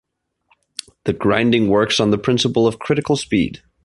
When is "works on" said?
1.67-2.09